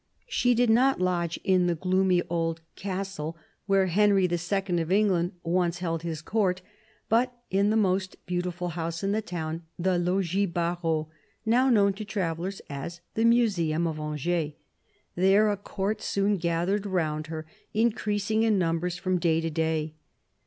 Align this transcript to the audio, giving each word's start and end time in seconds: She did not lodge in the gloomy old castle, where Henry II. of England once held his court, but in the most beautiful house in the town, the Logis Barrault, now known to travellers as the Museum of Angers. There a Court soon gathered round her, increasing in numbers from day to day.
She 0.27 0.55
did 0.55 0.71
not 0.71 0.99
lodge 0.99 1.39
in 1.43 1.67
the 1.67 1.75
gloomy 1.75 2.23
old 2.27 2.61
castle, 2.75 3.37
where 3.67 3.85
Henry 3.85 4.27
II. 4.27 4.81
of 4.81 4.91
England 4.91 5.33
once 5.43 5.77
held 5.77 6.01
his 6.01 6.23
court, 6.23 6.63
but 7.07 7.37
in 7.51 7.69
the 7.69 7.77
most 7.77 8.15
beautiful 8.25 8.69
house 8.69 9.03
in 9.03 9.11
the 9.11 9.21
town, 9.21 9.61
the 9.77 9.99
Logis 9.99 10.47
Barrault, 10.51 11.07
now 11.45 11.69
known 11.69 11.93
to 11.93 12.03
travellers 12.03 12.63
as 12.67 13.01
the 13.13 13.25
Museum 13.25 13.85
of 13.85 13.99
Angers. 13.99 14.53
There 15.13 15.51
a 15.51 15.55
Court 15.55 16.01
soon 16.01 16.37
gathered 16.37 16.87
round 16.87 17.27
her, 17.27 17.45
increasing 17.71 18.41
in 18.41 18.57
numbers 18.57 18.95
from 18.95 19.19
day 19.19 19.39
to 19.39 19.51
day. 19.51 19.93